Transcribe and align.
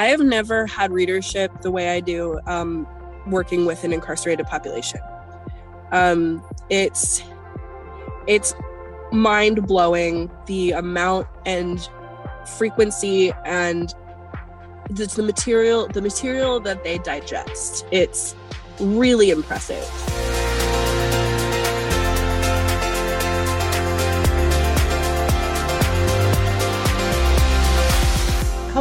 I 0.00 0.06
have 0.06 0.20
never 0.20 0.66
had 0.66 0.92
readership 0.92 1.60
the 1.60 1.70
way 1.70 1.90
I 1.90 2.00
do 2.00 2.40
um, 2.46 2.88
working 3.26 3.66
with 3.66 3.84
an 3.84 3.92
incarcerated 3.92 4.46
population. 4.46 4.98
Um, 5.92 6.42
it's 6.70 7.22
it's 8.26 8.54
mind 9.12 9.66
blowing 9.66 10.30
the 10.46 10.70
amount 10.70 11.26
and 11.44 11.86
frequency 12.56 13.30
and 13.44 13.94
the, 14.88 15.04
the 15.04 15.22
material 15.22 15.86
the 15.86 16.00
material 16.00 16.60
that 16.60 16.82
they 16.82 16.96
digest. 16.96 17.84
It's 17.90 18.34
really 18.80 19.28
impressive. 19.28 19.86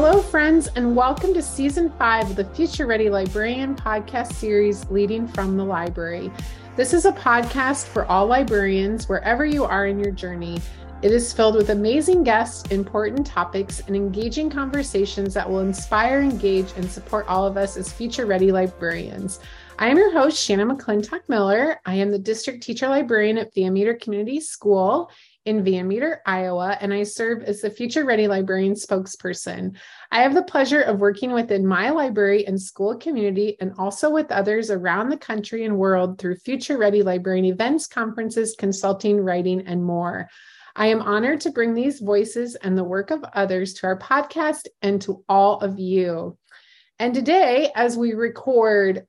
Hello, 0.01 0.21
friends, 0.21 0.67
and 0.77 0.95
welcome 0.95 1.33
to 1.33 1.41
season 1.41 1.91
five 1.99 2.29
of 2.29 2.37
the 2.37 2.45
Future 2.45 2.87
Ready 2.87 3.09
Librarian 3.09 3.75
podcast 3.75 4.31
series, 4.31 4.89
Leading 4.89 5.27
from 5.27 5.57
the 5.57 5.65
Library. 5.65 6.31
This 6.77 6.93
is 6.93 7.03
a 7.03 7.11
podcast 7.11 7.85
for 7.85 8.05
all 8.05 8.25
librarians, 8.25 9.09
wherever 9.09 9.43
you 9.43 9.65
are 9.65 9.87
in 9.87 9.99
your 9.99 10.13
journey. 10.13 10.61
It 11.01 11.11
is 11.11 11.33
filled 11.33 11.55
with 11.55 11.71
amazing 11.71 12.23
guests, 12.23 12.71
important 12.71 13.27
topics, 13.27 13.81
and 13.87 13.95
engaging 13.95 14.49
conversations 14.49 15.33
that 15.33 15.49
will 15.49 15.59
inspire, 15.59 16.21
engage, 16.21 16.71
and 16.77 16.89
support 16.89 17.27
all 17.27 17.45
of 17.45 17.57
us 17.57 17.75
as 17.75 17.91
future 17.91 18.25
ready 18.25 18.53
librarians. 18.53 19.41
I 19.79 19.89
am 19.89 19.97
your 19.97 20.13
host, 20.13 20.41
Shannon 20.41 20.69
McClintock 20.69 21.23
Miller. 21.27 21.81
I 21.85 21.95
am 21.95 22.09
the 22.09 22.19
district 22.19 22.63
teacher 22.63 22.87
librarian 22.87 23.37
at 23.37 23.53
Van 23.53 23.75
Community 23.99 24.39
School 24.39 25.11
in 25.45 25.63
Van 25.63 25.87
Meter, 25.87 26.21
Iowa, 26.25 26.77
and 26.81 26.93
I 26.93 27.03
serve 27.03 27.43
as 27.43 27.61
the 27.61 27.69
Future 27.69 28.05
Ready 28.05 28.27
Librarian 28.27 28.73
spokesperson. 28.73 29.75
I 30.11 30.21
have 30.21 30.33
the 30.33 30.43
pleasure 30.43 30.81
of 30.81 30.99
working 30.99 31.31
within 31.31 31.65
my 31.65 31.89
library 31.89 32.45
and 32.45 32.61
school 32.61 32.97
community 32.97 33.57
and 33.59 33.73
also 33.77 34.09
with 34.09 34.31
others 34.31 34.69
around 34.69 35.09
the 35.09 35.17
country 35.17 35.65
and 35.65 35.77
world 35.77 36.19
through 36.19 36.35
Future 36.37 36.77
Ready 36.77 37.03
Librarian 37.03 37.45
events, 37.45 37.87
conferences, 37.87 38.55
consulting, 38.57 39.19
writing, 39.19 39.65
and 39.65 39.83
more. 39.83 40.29
I 40.75 40.87
am 40.87 41.01
honored 41.01 41.41
to 41.41 41.51
bring 41.51 41.73
these 41.73 41.99
voices 41.99 42.55
and 42.55 42.77
the 42.77 42.83
work 42.83 43.11
of 43.11 43.23
others 43.33 43.73
to 43.75 43.87
our 43.87 43.99
podcast 43.99 44.67
and 44.81 45.01
to 45.01 45.23
all 45.27 45.59
of 45.59 45.79
you. 45.79 46.37
And 46.99 47.13
today, 47.13 47.71
as 47.75 47.97
we 47.97 48.13
record 48.13 49.05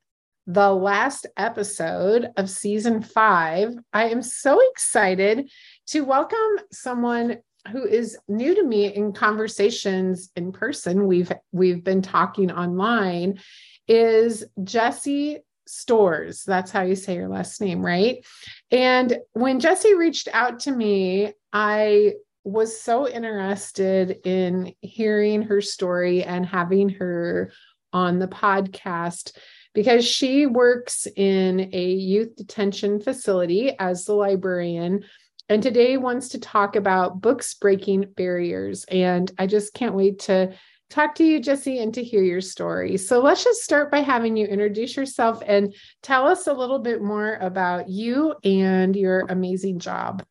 the 0.47 0.73
last 0.73 1.27
episode 1.37 2.31
of 2.37 2.51
season 2.51 3.03
five, 3.03 3.75
I 3.93 4.09
am 4.09 4.23
so 4.23 4.59
excited 4.71 5.49
to 5.91 6.03
welcome 6.03 6.39
someone 6.71 7.39
who 7.73 7.85
is 7.85 8.17
new 8.29 8.55
to 8.55 8.63
me 8.63 8.95
in 8.95 9.13
conversations 9.13 10.31
in 10.37 10.53
person 10.53 11.09
we've 11.09 11.33
we've 11.51 11.83
been 11.83 12.01
talking 12.01 12.53
online 12.53 13.41
is 13.89 14.45
Jesse 14.63 15.39
Stores. 15.67 16.45
That's 16.47 16.71
how 16.71 16.83
you 16.83 16.95
say 16.95 17.17
your 17.17 17.29
last 17.29 17.61
name, 17.61 17.85
right? 17.85 18.25
And 18.71 19.19
when 19.33 19.59
Jesse 19.59 19.95
reached 19.95 20.29
out 20.33 20.61
to 20.61 20.71
me, 20.71 21.33
I 21.53 22.13
was 22.45 22.81
so 22.81 23.09
interested 23.09 24.21
in 24.25 24.73
hearing 24.83 25.43
her 25.43 25.61
story 25.61 26.23
and 26.23 26.47
having 26.47 26.89
her 26.91 27.51
on 27.93 28.21
the 28.21 28.29
podcast 28.29 29.37
because 29.75 30.07
she 30.07 30.47
works 30.47 31.09
in 31.17 31.71
a 31.73 31.85
youth 31.93 32.37
detention 32.37 33.01
facility 33.01 33.77
as 33.79 34.05
the 34.05 34.15
librarian 34.15 35.05
and 35.51 35.65
today 35.65 35.97
wants 35.97 36.29
to 36.29 36.39
talk 36.39 36.77
about 36.77 37.21
books 37.21 37.55
breaking 37.55 38.07
barriers. 38.17 38.85
And 38.85 39.31
I 39.37 39.49
just 39.49 39.75
can't 39.75 39.97
wait 39.97 40.21
to 40.21 40.55
talk 40.91 41.17
to 41.17 41.25
you, 41.25 41.41
Jesse, 41.41 41.81
and 41.81 41.93
to 41.95 42.05
hear 42.05 42.23
your 42.23 42.41
story. 42.41 42.97
So 42.97 43.21
let's 43.21 43.43
just 43.43 43.63
start 43.63 43.91
by 43.91 43.99
having 43.99 44.37
you 44.37 44.47
introduce 44.47 44.97
yourself 44.97 45.43
and 45.45 45.75
tell 46.03 46.29
us 46.29 46.47
a 46.47 46.55
little 46.55 46.79
bit 46.79 47.03
more 47.03 47.35
about 47.41 47.89
you 47.89 48.37
and 48.45 48.95
your 48.95 49.27
amazing 49.29 49.81
job. 49.81 50.25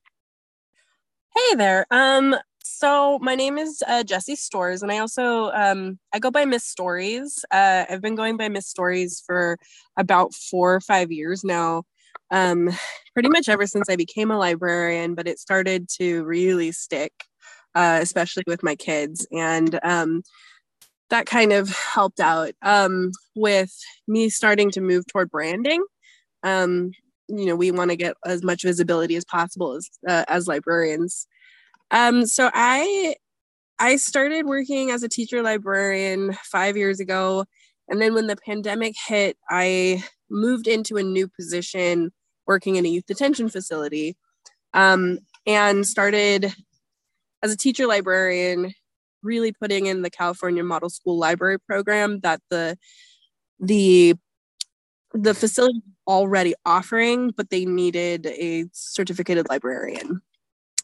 Hey 1.36 1.56
there. 1.56 1.86
Um, 1.92 2.38
so 2.64 3.20
my 3.22 3.36
name 3.36 3.58
is 3.58 3.84
uh, 3.86 4.04
Jessie 4.04 4.38
Stores, 4.38 4.84
and 4.84 4.92
I 4.92 5.00
also 5.00 5.52
um, 5.52 6.00
I 6.14 6.20
go 6.20 6.32
by 6.32 6.46
Miss 6.46 6.64
Stories. 6.64 7.44
Uh, 7.52 7.84
I've 7.90 8.02
been 8.02 8.16
going 8.16 8.38
by 8.38 8.48
Miss 8.48 8.68
Stories 8.68 9.22
for 9.26 9.58
about 9.98 10.34
four 10.34 10.76
or 10.76 10.82
five 10.82 11.12
years 11.12 11.44
now 11.44 11.84
um, 12.32 12.70
pretty 13.14 13.30
much 13.30 13.50
ever 13.50 13.66
since 13.66 13.90
I 13.90 13.96
became 13.96 14.32
a 14.32 14.38
librarian, 14.38 15.16
but 15.16 15.28
it 15.28 15.40
started 15.40 15.90
to 16.00 16.24
really 16.24 16.72
stick, 16.72 17.12
uh, 17.76 18.00
especially 18.02 18.44
with 18.48 18.64
my 18.64 18.76
kids. 18.76 19.28
And 19.32 19.80
um, 19.84 20.24
that 21.10 21.26
kind 21.26 21.52
of 21.52 21.70
helped 21.70 22.20
out 22.20 22.52
um, 22.62 23.12
with 23.36 23.74
me 24.08 24.30
starting 24.30 24.72
to 24.72 24.82
move 24.82 25.06
toward 25.08 25.32
branding. 25.32 25.84
Um, 26.44 26.92
you 27.28 27.46
know, 27.46 27.56
we 27.56 27.72
want 27.72 27.92
to 27.92 27.98
get 27.98 28.16
as 28.26 28.44
much 28.44 28.64
visibility 28.64 29.16
as 29.16 29.26
possible 29.26 29.76
as, 29.76 29.90
uh, 30.08 30.26
as 30.28 30.48
librarians. 30.48 31.28
Um, 31.92 32.26
so 32.26 32.50
I 32.54 33.16
I 33.80 33.96
started 33.96 34.46
working 34.46 34.92
as 34.92 35.04
a 35.04 35.10
teacher 35.10 35.42
librarian 35.42 36.34
five 36.44 36.76
years 36.76 37.00
ago. 37.00 37.46
And 37.88 38.02
then 38.02 38.14
when 38.14 38.28
the 38.28 38.36
pandemic 38.36 38.96
hit, 39.08 39.38
I 39.50 40.04
moved 40.30 40.68
into 40.68 40.98
a 40.98 41.04
new 41.04 41.30
position 41.30 42.12
working 42.50 42.76
in 42.76 42.86
a 42.86 42.90
youth 42.90 43.06
detention 43.06 43.48
facility 43.48 44.18
um, 44.74 45.20
and 45.48 45.88
started 45.88 46.54
as 47.42 47.54
a 47.54 47.58
teacher 47.58 47.88
librarian 47.88 48.74
really 49.24 49.54
putting 49.54 49.86
in 49.86 50.02
the 50.02 50.10
california 50.10 50.64
model 50.64 50.90
school 50.90 51.18
library 51.18 51.60
program 51.60 52.20
that 52.20 52.42
the 52.50 52.78
the 53.60 54.14
the 55.14 55.34
facility 55.34 55.82
already 56.08 56.54
offering 56.66 57.32
but 57.36 57.50
they 57.50 57.66
needed 57.66 58.26
a 58.26 58.66
certificated 58.74 59.48
librarian. 59.50 60.22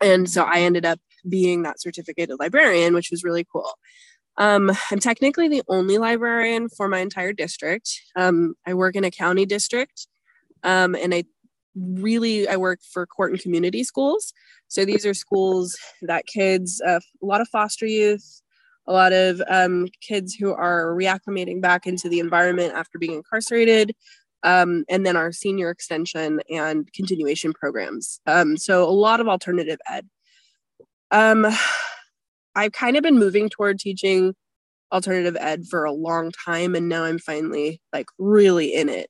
And 0.02 0.30
so 0.30 0.44
i 0.44 0.62
ended 0.62 0.86
up 0.86 1.00
being 1.28 1.64
that 1.64 1.82
certificated 1.82 2.38
librarian 2.40 2.94
which 2.94 3.12
was 3.12 3.24
really 3.24 3.46
cool. 3.52 3.72
Um, 4.38 4.72
i'm 4.92 5.00
technically 5.00 5.48
the 5.48 5.64
only 5.68 5.98
librarian 5.98 6.70
for 6.70 6.88
my 6.88 7.00
entire 7.00 7.34
district. 7.34 8.02
Um, 8.16 8.56
i 8.66 8.74
work 8.74 8.96
in 8.96 9.04
a 9.04 9.12
county 9.12 9.46
district 9.46 10.08
um, 10.64 10.96
and 10.96 11.14
i 11.14 11.24
really 11.76 12.48
i 12.48 12.56
work 12.56 12.80
for 12.92 13.06
court 13.06 13.32
and 13.32 13.42
community 13.42 13.84
schools. 13.84 14.34
So 14.68 14.84
these 14.86 15.06
are 15.06 15.14
schools 15.14 15.78
that 16.02 16.26
kids 16.26 16.82
uh, 16.86 17.00
a 17.22 17.26
lot 17.26 17.42
of 17.42 17.48
foster 17.50 17.86
youth 17.86 18.42
a 18.88 18.94
lot 18.94 19.14
of 19.14 19.42
um, 19.50 19.88
kids 20.02 20.36
who 20.36 20.54
are 20.54 20.94
reacclimating 20.94 21.60
back 21.60 21.88
into 21.88 22.08
the 22.08 22.20
environment 22.20 22.74
after 22.76 23.00
being 23.00 23.14
incarcerated 23.14 23.96
um, 24.44 24.86
and 24.90 25.06
then 25.06 25.16
our 25.16 25.32
senior 25.32 25.72
extension 25.72 26.40
and 26.52 26.94
continuation 26.94 27.52
programs. 27.52 28.20
Um, 28.28 28.58
so 28.58 28.88
a 28.88 28.92
lot 28.92 29.20
of 29.20 29.28
alternative 29.28 29.80
ed. 29.90 30.08
Um, 31.10 31.48
i've 32.56 32.72
kind 32.72 32.96
of 32.98 33.04
been 33.04 33.20
moving 33.20 33.50
toward 33.50 33.80
teaching 33.80 34.34
alternative 34.92 35.38
ed 35.40 35.66
for 35.70 35.84
a 35.84 35.92
long 35.92 36.32
time 36.32 36.76
and 36.76 36.90
now 36.90 37.04
i'm 37.04 37.20
finally 37.20 37.82
like 37.94 38.08
really 38.18 38.74
in 38.74 38.90
it 38.90 39.10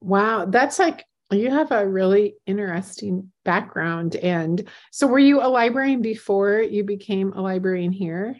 Wow, 0.00 0.46
that's 0.46 0.78
like 0.78 1.04
you 1.30 1.50
have 1.50 1.70
a 1.72 1.86
really 1.86 2.36
interesting 2.46 3.30
background. 3.44 4.16
And 4.16 4.66
so, 4.92 5.06
were 5.06 5.18
you 5.18 5.40
a 5.40 5.48
librarian 5.48 6.02
before 6.02 6.60
you 6.62 6.84
became 6.84 7.32
a 7.32 7.40
librarian 7.42 7.92
here? 7.92 8.36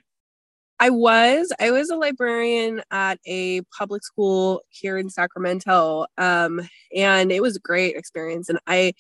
I 0.81 0.91
was. 0.91 1.53
I 1.59 1.71
was 1.71 1.91
a 1.91 1.97
librarian 1.97 2.83
at 2.91 3.19
a 3.27 3.62
public 3.77 4.05
school 4.05 4.62
here 4.69 4.97
in 4.97 5.11
Sacramento, 5.11 6.06
um, 6.17 6.67
and 6.94 7.33
it 7.33 7.43
was 7.43 7.56
a 7.56 7.61
great 7.61 7.97
experience. 7.97 8.49
And 8.49 8.61
I, 8.67 8.94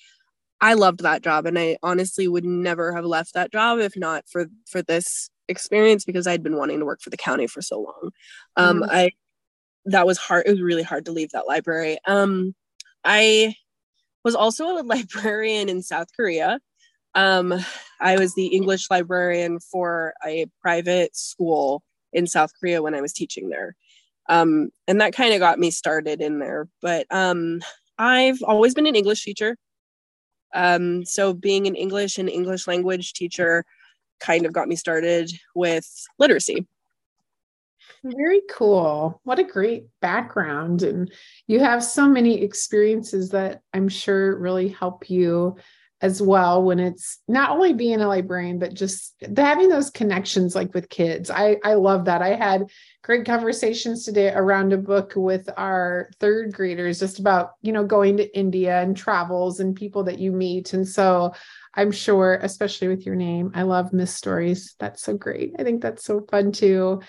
I 0.60 0.74
loved 0.74 1.00
that 1.00 1.22
job, 1.22 1.46
and 1.46 1.58
I 1.58 1.78
honestly 1.82 2.26
would 2.26 2.44
never 2.44 2.92
have 2.92 3.04
left 3.04 3.34
that 3.34 3.52
job 3.52 3.78
if 3.78 3.96
not 3.96 4.24
for 4.28 4.46
for 4.66 4.82
this 4.82 5.30
experience 5.46 6.04
because 6.04 6.26
I'd 6.26 6.42
been 6.42 6.56
wanting 6.56 6.80
to 6.80 6.84
work 6.84 7.00
for 7.00 7.10
the 7.10 7.16
county 7.16 7.46
for 7.46 7.62
so 7.62 7.80
long. 7.80 8.10
Um, 8.56 8.82
mm-hmm. 8.82 8.90
I 8.90 9.10
that 9.88 10.06
was 10.06 10.18
hard. 10.18 10.44
It 10.46 10.50
was 10.50 10.60
really 10.60 10.82
hard 10.82 11.04
to 11.06 11.12
leave 11.12 11.30
that 11.30 11.46
library. 11.46 11.98
Um, 12.06 12.54
I 13.04 13.54
was 14.24 14.34
also 14.34 14.78
a 14.78 14.82
librarian 14.84 15.68
in 15.68 15.82
South 15.82 16.08
Korea. 16.14 16.60
Um, 17.14 17.54
I 18.00 18.18
was 18.18 18.34
the 18.34 18.46
English 18.46 18.90
librarian 18.90 19.60
for 19.60 20.14
a 20.24 20.46
private 20.60 21.16
school 21.16 21.82
in 22.12 22.26
South 22.26 22.50
Korea 22.58 22.82
when 22.82 22.94
I 22.94 23.00
was 23.00 23.12
teaching 23.12 23.48
there. 23.48 23.74
Um, 24.28 24.68
and 24.86 25.00
that 25.00 25.14
kind 25.14 25.32
of 25.32 25.40
got 25.40 25.58
me 25.58 25.70
started 25.70 26.20
in 26.20 26.38
there. 26.38 26.68
But 26.82 27.06
um, 27.10 27.60
I've 27.98 28.42
always 28.42 28.74
been 28.74 28.86
an 28.86 28.94
English 28.94 29.24
teacher. 29.24 29.56
Um, 30.54 31.04
so 31.04 31.32
being 31.32 31.66
an 31.66 31.74
English 31.74 32.18
and 32.18 32.28
English 32.28 32.66
language 32.66 33.14
teacher 33.14 33.64
kind 34.20 34.46
of 34.46 34.52
got 34.52 34.68
me 34.68 34.76
started 34.76 35.30
with 35.54 35.86
literacy. 36.18 36.66
Very 38.04 38.42
cool. 38.50 39.20
What 39.24 39.38
a 39.38 39.44
great 39.44 39.86
background. 40.00 40.82
And 40.82 41.12
you 41.46 41.60
have 41.60 41.82
so 41.82 42.08
many 42.08 42.42
experiences 42.42 43.30
that 43.30 43.62
I'm 43.74 43.88
sure 43.88 44.38
really 44.38 44.68
help 44.68 45.10
you 45.10 45.56
as 46.00 46.22
well 46.22 46.62
when 46.62 46.78
it's 46.78 47.18
not 47.26 47.50
only 47.50 47.72
being 47.72 48.00
a 48.00 48.06
librarian 48.06 48.58
but 48.58 48.72
just 48.72 49.14
having 49.36 49.68
those 49.68 49.90
connections 49.90 50.54
like 50.54 50.72
with 50.72 50.88
kids 50.88 51.28
i 51.28 51.56
i 51.64 51.74
love 51.74 52.04
that 52.04 52.22
i 52.22 52.34
had 52.34 52.70
great 53.02 53.26
conversations 53.26 54.04
today 54.04 54.32
around 54.32 54.72
a 54.72 54.76
book 54.76 55.12
with 55.16 55.48
our 55.56 56.08
third 56.20 56.52
graders 56.52 57.00
just 57.00 57.18
about 57.18 57.52
you 57.62 57.72
know 57.72 57.84
going 57.84 58.16
to 58.16 58.36
india 58.36 58.80
and 58.80 58.96
travels 58.96 59.58
and 59.58 59.74
people 59.74 60.04
that 60.04 60.20
you 60.20 60.30
meet 60.30 60.72
and 60.72 60.86
so 60.86 61.32
i'm 61.74 61.90
sure 61.90 62.38
especially 62.42 62.88
with 62.88 63.06
your 63.06 63.14
name 63.14 63.50
i 63.54 63.62
love 63.62 63.92
miss 63.92 64.14
stories 64.14 64.74
that's 64.78 65.02
so 65.02 65.16
great 65.16 65.54
i 65.58 65.62
think 65.62 65.80
that's 65.80 66.04
so 66.04 66.20
fun 66.30 66.52
too 66.52 67.00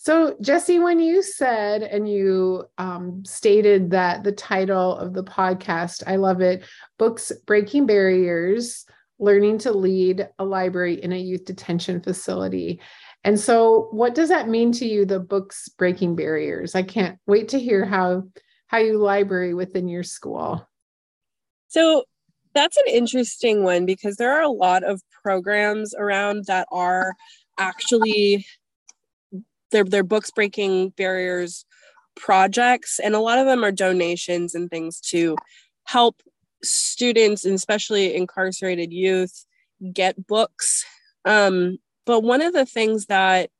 so, 0.00 0.36
Jesse, 0.40 0.78
when 0.78 1.00
you 1.00 1.22
said 1.22 1.82
and 1.82 2.08
you 2.08 2.66
um, 2.78 3.24
stated 3.24 3.90
that 3.90 4.22
the 4.22 4.30
title 4.30 4.96
of 4.96 5.12
the 5.12 5.24
podcast, 5.24 6.04
I 6.06 6.16
love 6.16 6.40
it 6.40 6.62
Books 6.98 7.32
Breaking 7.46 7.84
Barriers 7.84 8.86
Learning 9.18 9.58
to 9.58 9.72
Lead 9.72 10.28
a 10.38 10.44
Library 10.44 11.02
in 11.02 11.12
a 11.12 11.18
Youth 11.18 11.46
Detention 11.46 12.00
Facility. 12.00 12.80
And 13.24 13.40
so, 13.40 13.88
what 13.90 14.14
does 14.14 14.28
that 14.28 14.48
mean 14.48 14.70
to 14.74 14.86
you, 14.86 15.04
the 15.04 15.18
books 15.18 15.68
breaking 15.68 16.14
barriers? 16.14 16.76
I 16.76 16.84
can't 16.84 17.18
wait 17.26 17.48
to 17.48 17.58
hear 17.58 17.84
how 17.84 18.22
how 18.68 18.78
you 18.78 18.98
library 18.98 19.52
within 19.52 19.88
your 19.88 20.04
school. 20.04 20.64
So 21.66 22.04
that's 22.58 22.76
an 22.76 22.84
interesting 22.88 23.62
one 23.62 23.86
because 23.86 24.16
there 24.16 24.32
are 24.32 24.42
a 24.42 24.50
lot 24.50 24.82
of 24.82 25.00
programs 25.22 25.94
around 25.94 26.46
that 26.46 26.66
are 26.72 27.14
actually 27.56 28.44
their 29.70 30.02
books 30.02 30.32
breaking 30.32 30.88
barriers 30.90 31.64
projects 32.16 32.98
and 32.98 33.14
a 33.14 33.20
lot 33.20 33.38
of 33.38 33.46
them 33.46 33.64
are 33.64 33.70
donations 33.70 34.56
and 34.56 34.70
things 34.70 35.00
to 35.00 35.36
help 35.84 36.20
students 36.64 37.44
and 37.44 37.54
especially 37.54 38.16
incarcerated 38.16 38.92
youth 38.92 39.46
get 39.92 40.26
books. 40.26 40.84
Um, 41.24 41.78
but 42.06 42.24
one 42.24 42.42
of 42.42 42.52
the 42.52 42.66
things 42.66 43.06
that 43.06 43.50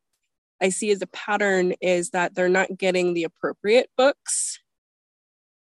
i 0.61 0.71
see 0.71 0.91
as 0.91 1.03
a 1.03 1.07
pattern 1.07 1.73
is 1.81 2.11
that 2.11 2.35
they're 2.35 2.49
not 2.49 2.77
getting 2.77 3.15
the 3.15 3.23
appropriate 3.23 3.91
books. 3.97 4.59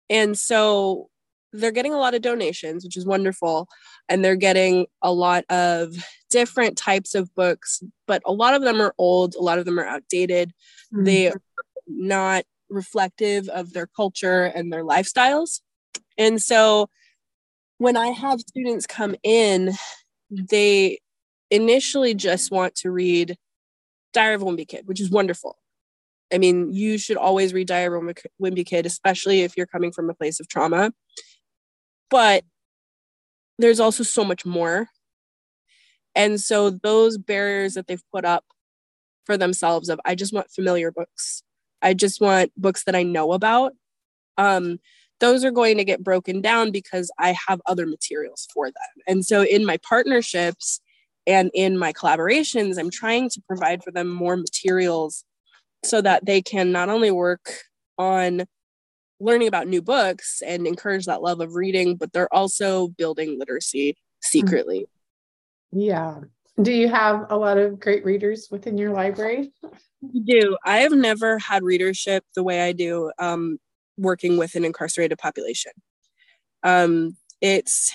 And 0.09 0.35
so 0.35 1.10
they're 1.53 1.71
getting 1.71 1.93
a 1.93 1.99
lot 1.99 2.13
of 2.13 2.21
donations, 2.21 2.83
which 2.83 2.97
is 2.97 3.05
wonderful. 3.05 3.67
And 4.09 4.23
they're 4.23 4.35
getting 4.35 4.87
a 5.01 5.11
lot 5.11 5.43
of 5.49 5.93
different 6.29 6.77
types 6.77 7.15
of 7.15 7.33
books, 7.35 7.83
but 8.07 8.21
a 8.25 8.31
lot 8.31 8.53
of 8.53 8.61
them 8.61 8.81
are 8.81 8.93
old, 8.97 9.35
a 9.35 9.41
lot 9.41 9.59
of 9.59 9.65
them 9.65 9.79
are 9.79 9.85
outdated. 9.85 10.53
Mm-hmm. 10.93 11.03
They 11.03 11.27
are 11.27 11.41
not 11.87 12.45
reflective 12.69 13.49
of 13.49 13.73
their 13.73 13.87
culture 13.87 14.45
and 14.45 14.71
their 14.71 14.83
lifestyles. 14.83 15.61
And 16.17 16.41
so 16.41 16.89
when 17.77 17.97
I 17.97 18.07
have 18.07 18.39
students 18.39 18.85
come 18.85 19.15
in, 19.23 19.73
they 20.29 20.99
initially 21.49 22.13
just 22.13 22.51
want 22.51 22.75
to 22.75 22.91
read 22.91 23.35
Diary 24.13 24.35
of 24.35 24.41
a 24.41 24.45
Wimpy 24.45 24.67
Kid, 24.67 24.87
which 24.87 25.01
is 25.01 25.09
wonderful. 25.09 25.57
I 26.33 26.37
mean, 26.37 26.71
you 26.71 26.97
should 26.97 27.17
always 27.17 27.53
read 27.53 27.67
Diary 27.67 27.97
of 27.97 28.07
a 28.07 28.13
Wimpy 28.41 28.65
Kid, 28.65 28.85
especially 28.85 29.41
if 29.41 29.57
you're 29.57 29.65
coming 29.65 29.91
from 29.91 30.09
a 30.09 30.13
place 30.13 30.39
of 30.39 30.47
trauma. 30.47 30.93
But 32.11 32.43
there's 33.57 33.79
also 33.79 34.03
so 34.03 34.23
much 34.23 34.45
more. 34.45 34.89
And 36.15 36.39
so 36.39 36.69
those 36.69 37.17
barriers 37.17 37.73
that 37.75 37.87
they've 37.87 38.03
put 38.13 38.25
up 38.25 38.43
for 39.25 39.37
themselves 39.37 39.89
of 39.89 39.99
I 40.05 40.15
just 40.15 40.33
want 40.33 40.51
familiar 40.51 40.91
books. 40.91 41.43
I 41.81 41.93
just 41.93 42.21
want 42.21 42.51
books 42.57 42.83
that 42.83 42.95
I 42.95 43.03
know 43.03 43.31
about. 43.31 43.73
Um, 44.37 44.79
those 45.19 45.45
are 45.45 45.51
going 45.51 45.77
to 45.77 45.85
get 45.85 46.03
broken 46.03 46.41
down 46.41 46.71
because 46.71 47.11
I 47.19 47.35
have 47.47 47.61
other 47.67 47.85
materials 47.85 48.47
for 48.53 48.67
them. 48.67 49.03
And 49.07 49.25
so 49.25 49.43
in 49.43 49.65
my 49.65 49.77
partnerships 49.77 50.81
and 51.27 51.51
in 51.53 51.77
my 51.77 51.93
collaborations, 51.93 52.79
I'm 52.79 52.89
trying 52.89 53.29
to 53.29 53.41
provide 53.47 53.83
for 53.83 53.91
them 53.91 54.09
more 54.09 54.35
materials 54.35 55.23
so 55.85 56.01
that 56.01 56.25
they 56.25 56.41
can 56.41 56.71
not 56.71 56.89
only 56.89 57.11
work 57.11 57.53
on 57.97 58.45
learning 59.21 59.47
about 59.47 59.67
new 59.67 59.81
books 59.81 60.41
and 60.45 60.65
encourage 60.65 61.05
that 61.05 61.21
love 61.21 61.39
of 61.39 61.55
reading, 61.55 61.95
but 61.95 62.11
they're 62.11 62.33
also 62.33 62.87
building 62.89 63.37
literacy 63.39 63.95
secretly. 64.21 64.87
Yeah. 65.71 66.21
Do 66.61 66.71
you 66.71 66.89
have 66.89 67.27
a 67.29 67.37
lot 67.37 67.57
of 67.57 67.79
great 67.79 68.03
readers 68.03 68.49
within 68.51 68.77
your 68.77 68.91
library? 68.91 69.51
I 69.63 70.19
do. 70.23 70.57
I 70.65 70.79
have 70.79 70.91
never 70.91 71.37
had 71.39 71.63
readership 71.63 72.25
the 72.35 72.43
way 72.43 72.61
I 72.61 72.71
do 72.73 73.11
um, 73.19 73.59
working 73.97 74.37
with 74.37 74.55
an 74.55 74.65
incarcerated 74.65 75.17
population. 75.17 75.71
Um, 76.63 77.15
it's 77.39 77.93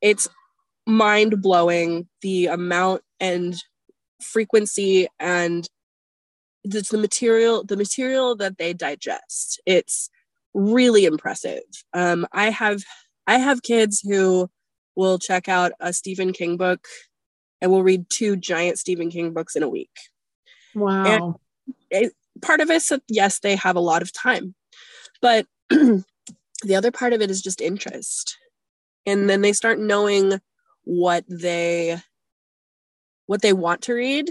it's 0.00 0.28
mind 0.86 1.40
blowing 1.40 2.08
the 2.20 2.46
amount 2.46 3.02
and 3.20 3.54
frequency 4.20 5.08
and 5.18 5.66
it's 6.64 6.90
the 6.90 6.98
material 6.98 7.64
the 7.64 7.76
material 7.76 8.36
that 8.36 8.58
they 8.58 8.72
digest. 8.72 9.60
It's 9.66 10.10
really 10.52 11.04
impressive. 11.04 11.62
Um, 11.92 12.26
i 12.32 12.50
have 12.50 12.82
i 13.26 13.38
have 13.38 13.62
kids 13.62 14.00
who 14.00 14.48
will 14.96 15.18
check 15.18 15.48
out 15.48 15.72
a 15.80 15.92
stephen 15.92 16.32
king 16.32 16.56
book 16.56 16.86
and 17.60 17.70
will 17.70 17.82
read 17.82 18.08
two 18.10 18.36
giant 18.36 18.78
stephen 18.78 19.10
king 19.10 19.32
books 19.32 19.56
in 19.56 19.62
a 19.62 19.68
week. 19.68 19.90
Wow. 20.74 21.40
It, 21.90 22.12
part 22.42 22.60
of 22.60 22.70
it 22.70 22.76
is 22.76 22.92
yes 23.08 23.38
they 23.38 23.56
have 23.56 23.76
a 23.76 23.80
lot 23.80 24.02
of 24.02 24.12
time 24.12 24.54
but 25.20 25.46
the 26.64 26.76
other 26.76 26.90
part 26.90 27.12
of 27.12 27.20
it 27.20 27.30
is 27.30 27.42
just 27.42 27.60
interest. 27.60 28.36
And 29.06 29.28
then 29.28 29.42
they 29.42 29.52
start 29.52 29.78
knowing 29.78 30.40
what 30.84 31.24
they 31.28 31.98
what 33.26 33.40
they 33.40 33.52
want 33.52 33.82
to 33.82 33.94
read 33.94 34.28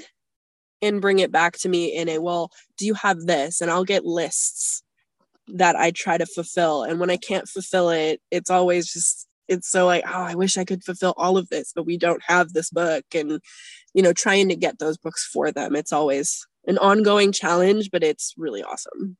and 0.83 1.01
bring 1.01 1.19
it 1.19 1.31
back 1.31 1.57
to 1.59 1.69
me 1.69 1.95
in 1.95 2.09
a 2.09 2.19
well 2.19 2.51
do 2.77 2.85
you 2.85 2.93
have 2.93 3.21
this? 3.21 3.61
And 3.61 3.71
i'll 3.71 3.83
get 3.85 4.05
lists 4.05 4.83
that 5.47 5.75
i 5.75 5.91
try 5.91 6.17
to 6.17 6.25
fulfill. 6.25 6.83
And 6.83 6.99
when 6.99 7.09
i 7.09 7.17
can't 7.17 7.47
fulfill 7.47 7.89
it 7.89 8.21
it's 8.31 8.49
always 8.49 8.91
just 8.91 9.27
it's 9.47 9.69
so 9.69 9.85
like 9.85 10.03
oh 10.07 10.23
i 10.23 10.35
wish 10.35 10.57
i 10.57 10.63
could 10.63 10.83
fulfill 10.83 11.13
all 11.17 11.37
of 11.37 11.49
this 11.49 11.73
but 11.75 11.85
we 11.85 11.97
don't 11.97 12.23
have 12.25 12.53
this 12.53 12.69
book. 12.69 13.03
And 13.13 13.41
you 13.93 14.01
know 14.03 14.13
trying 14.13 14.49
to 14.49 14.55
get 14.55 14.79
those 14.79 14.97
books 14.97 15.25
for 15.25 15.51
them 15.51 15.75
it's 15.75 15.93
always 15.93 16.45
an 16.65 16.77
ongoing 16.77 17.31
challenge 17.31 17.89
but 17.91 18.03
it's 18.03 18.33
really 18.37 18.63
awesome. 18.63 19.17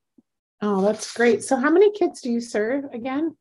Oh 0.62 0.82
that's 0.82 1.14
great. 1.14 1.44
So 1.44 1.58
how 1.58 1.70
many 1.70 1.92
kids 1.92 2.22
do 2.22 2.32
you 2.32 2.40
serve 2.40 2.86
again? 2.94 3.36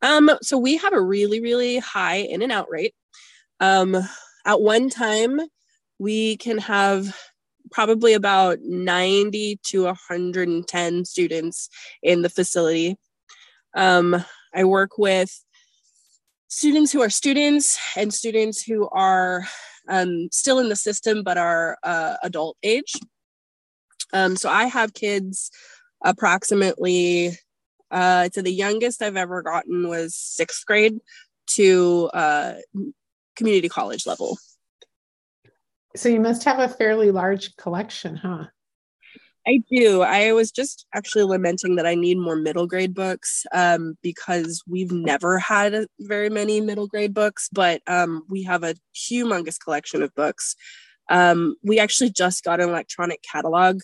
Um 0.00 0.30
so 0.42 0.56
we 0.58 0.76
have 0.76 0.92
a 0.92 1.02
really 1.02 1.40
really 1.40 1.78
high 1.78 2.18
in 2.18 2.42
and 2.42 2.52
out 2.52 2.70
rate. 2.70 2.94
Um 3.58 3.96
at 4.46 4.60
one 4.60 4.88
time 4.90 5.40
we 6.00 6.38
can 6.38 6.56
have 6.56 7.14
probably 7.70 8.14
about 8.14 8.58
90 8.62 9.60
to 9.64 9.84
110 9.84 11.04
students 11.04 11.68
in 12.02 12.22
the 12.22 12.30
facility. 12.30 12.96
Um, 13.76 14.24
I 14.54 14.64
work 14.64 14.96
with 14.96 15.44
students 16.48 16.90
who 16.90 17.02
are 17.02 17.10
students 17.10 17.78
and 17.96 18.12
students 18.12 18.62
who 18.62 18.88
are 18.88 19.46
um, 19.88 20.28
still 20.32 20.58
in 20.58 20.70
the 20.70 20.74
system 20.74 21.22
but 21.22 21.36
are 21.36 21.76
uh, 21.82 22.14
adult 22.22 22.56
age. 22.62 22.94
Um, 24.14 24.36
so 24.36 24.48
I 24.48 24.64
have 24.64 24.94
kids 24.94 25.50
approximately, 26.02 27.38
uh, 27.90 28.30
so 28.32 28.40
the 28.40 28.50
youngest 28.50 29.02
I've 29.02 29.18
ever 29.18 29.42
gotten 29.42 29.86
was 29.86 30.14
sixth 30.16 30.64
grade 30.64 30.98
to 31.48 32.10
uh, 32.14 32.54
community 33.36 33.68
college 33.68 34.06
level. 34.06 34.38
So 35.96 36.08
you 36.08 36.20
must 36.20 36.44
have 36.44 36.58
a 36.58 36.68
fairly 36.68 37.10
large 37.10 37.56
collection, 37.56 38.16
huh? 38.16 38.44
I 39.46 39.62
do. 39.70 40.02
I 40.02 40.32
was 40.32 40.52
just 40.52 40.86
actually 40.94 41.24
lamenting 41.24 41.76
that 41.76 41.86
I 41.86 41.94
need 41.94 42.18
more 42.18 42.36
middle 42.36 42.66
grade 42.66 42.94
books 42.94 43.46
um, 43.52 43.96
because 44.02 44.62
we've 44.68 44.92
never 44.92 45.38
had 45.38 45.86
very 45.98 46.28
many 46.28 46.60
middle 46.60 46.86
grade 46.86 47.14
books, 47.14 47.48
but 47.50 47.80
um, 47.86 48.22
we 48.28 48.42
have 48.42 48.62
a 48.62 48.74
humongous 48.94 49.58
collection 49.58 50.02
of 50.02 50.14
books. 50.14 50.54
Um, 51.08 51.56
we 51.64 51.80
actually 51.80 52.10
just 52.10 52.44
got 52.44 52.60
an 52.60 52.68
electronic 52.68 53.22
catalog. 53.22 53.80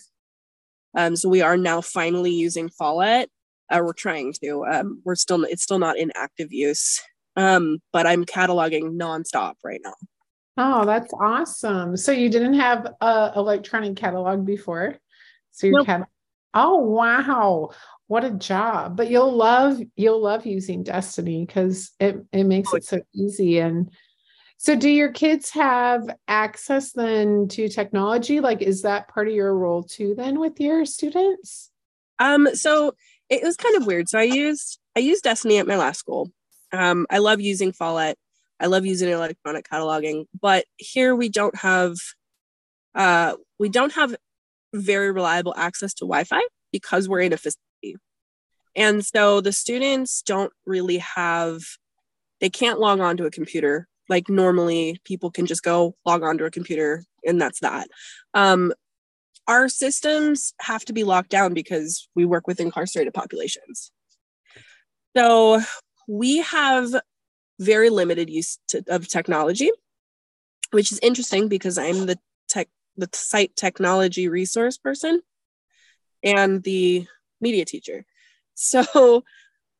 Um, 0.95 1.15
so 1.15 1.27
we 1.27 1.41
are 1.41 1.57
now 1.57 1.81
finally 1.81 2.31
using 2.31 2.69
Follett. 2.69 3.29
Uh, 3.69 3.81
we're 3.83 3.93
trying 3.93 4.33
to. 4.43 4.63
Um, 4.65 5.01
we're 5.03 5.15
still, 5.15 5.43
it's 5.43 5.63
still 5.63 5.79
not 5.79 5.97
in 5.97 6.11
active 6.15 6.53
use, 6.53 7.01
um, 7.35 7.79
but 7.91 8.05
I'm 8.05 8.25
cataloging 8.25 8.97
nonstop 8.97 9.55
right 9.63 9.81
now. 9.83 9.95
Oh, 10.57 10.85
that's 10.85 11.13
awesome. 11.13 11.95
So 11.97 12.11
you 12.11 12.29
didn't 12.29 12.55
have 12.55 12.93
a 12.99 13.31
electronic 13.35 13.95
catalog 13.95 14.45
before. 14.45 14.97
So 15.51 15.67
your 15.67 15.77
nope. 15.77 15.85
cat 15.85 16.07
Oh 16.53 16.77
wow. 16.77 17.69
What 18.07 18.23
a 18.23 18.31
job. 18.31 18.97
But 18.97 19.09
you'll 19.09 19.31
love 19.31 19.79
you'll 19.95 20.21
love 20.21 20.45
using 20.45 20.81
Destiny 20.81 21.45
because 21.45 21.91
it, 21.99 22.17
it 22.31 22.45
makes 22.45 22.73
it 22.73 22.83
so 22.83 23.01
easy. 23.13 23.59
And 23.59 23.91
so 24.57 24.75
do 24.75 24.89
your 24.89 25.11
kids 25.11 25.51
have 25.51 26.09
access 26.27 26.93
then 26.93 27.47
to 27.49 27.69
technology? 27.69 28.39
Like 28.39 28.63
is 28.63 28.81
that 28.81 29.07
part 29.07 29.27
of 29.27 29.35
your 29.35 29.55
role 29.55 29.83
too 29.83 30.15
then 30.17 30.39
with 30.39 30.59
your 30.59 30.85
students? 30.85 31.69
Um 32.17 32.49
so 32.55 32.95
it 33.29 33.43
was 33.43 33.55
kind 33.57 33.75
of 33.75 33.85
weird. 33.85 34.09
So 34.09 34.17
I 34.17 34.23
used 34.23 34.79
I 34.95 35.01
used 35.01 35.23
Destiny 35.23 35.59
at 35.59 35.67
my 35.67 35.77
last 35.77 35.99
school. 35.99 36.31
Um 36.71 37.05
I 37.11 37.19
love 37.19 37.39
using 37.39 37.71
Follett 37.71 38.17
I 38.59 38.67
love 38.67 38.85
using 38.85 39.09
electronic 39.09 39.67
cataloging, 39.69 40.25
but 40.39 40.65
here 40.77 41.15
we 41.15 41.29
don't 41.29 41.55
have 41.57 41.95
uh, 42.95 43.35
we 43.59 43.69
don't 43.69 43.93
have 43.93 44.15
very 44.73 45.11
reliable 45.11 45.53
access 45.55 45.93
to 45.95 46.05
Wi-Fi 46.05 46.41
because 46.71 47.07
we're 47.07 47.21
in 47.21 47.33
a 47.33 47.37
facility. 47.37 47.97
And 48.75 49.05
so 49.05 49.41
the 49.41 49.51
students 49.51 50.21
don't 50.21 50.51
really 50.65 50.97
have 50.97 51.61
they 52.39 52.49
can't 52.49 52.79
log 52.79 52.99
on 52.99 53.17
to 53.17 53.25
a 53.25 53.31
computer 53.31 53.87
like 54.09 54.29
normally 54.29 54.99
people 55.03 55.31
can 55.31 55.45
just 55.45 55.63
go 55.63 55.95
log 56.05 56.23
on 56.23 56.37
to 56.37 56.45
a 56.45 56.51
computer 56.51 57.03
and 57.25 57.41
that's 57.41 57.59
that. 57.59 57.87
Um, 58.33 58.73
our 59.47 59.69
systems 59.69 60.53
have 60.61 60.83
to 60.85 60.93
be 60.93 61.03
locked 61.03 61.29
down 61.29 61.53
because 61.53 62.09
we 62.15 62.25
work 62.25 62.47
with 62.47 62.59
incarcerated 62.59 63.13
populations. 63.13 63.91
So 65.15 65.61
we 66.07 66.37
have 66.39 66.93
very 67.59 67.89
limited 67.89 68.29
use 68.29 68.59
to, 68.69 68.83
of 68.87 69.07
technology, 69.07 69.71
which 70.71 70.91
is 70.91 70.99
interesting 70.99 71.47
because 71.47 71.77
I'm 71.77 72.05
the 72.05 72.19
tech 72.47 72.67
the 72.95 73.09
site 73.13 73.55
technology 73.55 74.27
resource 74.27 74.77
person 74.77 75.21
and 76.23 76.63
the 76.63 77.07
media 77.39 77.65
teacher. 77.65 78.05
So 78.59 79.23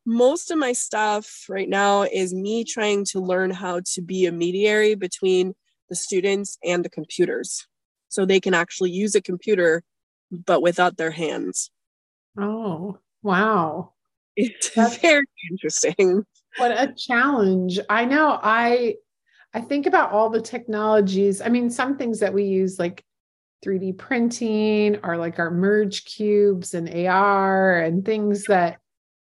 most 0.06 0.52
of 0.52 0.58
my 0.58 0.72
stuff 0.72 1.46
right 1.48 1.68
now 1.68 2.02
is 2.02 2.32
me 2.32 2.62
trying 2.64 3.04
to 3.06 3.20
learn 3.20 3.50
how 3.50 3.80
to 3.94 4.00
be 4.00 4.26
a 4.26 4.32
mediary 4.32 4.94
between 4.94 5.54
the 5.88 5.96
students 5.96 6.58
and 6.64 6.84
the 6.84 6.88
computers 6.88 7.66
so 8.08 8.24
they 8.24 8.40
can 8.40 8.54
actually 8.54 8.90
use 8.90 9.14
a 9.14 9.20
computer 9.20 9.82
but 10.30 10.62
without 10.62 10.96
their 10.96 11.10
hands. 11.10 11.70
Oh, 12.38 12.98
wow. 13.22 13.92
It's 14.36 14.70
That's, 14.70 14.96
very 14.98 15.26
interesting. 15.50 16.24
What 16.56 16.72
a 16.72 16.92
challenge. 16.96 17.78
I 17.88 18.04
know 18.04 18.38
I 18.42 18.96
I 19.54 19.60
think 19.60 19.86
about 19.86 20.12
all 20.12 20.30
the 20.30 20.42
technologies. 20.42 21.40
I 21.40 21.48
mean, 21.48 21.70
some 21.70 21.96
things 21.96 22.20
that 22.20 22.34
we 22.34 22.44
use 22.44 22.78
like 22.78 23.04
3D 23.64 23.96
printing 23.96 24.98
or 25.02 25.16
like 25.16 25.38
our 25.38 25.50
merge 25.50 26.04
cubes 26.04 26.74
and 26.74 26.88
AR 27.06 27.80
and 27.80 28.04
things 28.04 28.44
that 28.44 28.78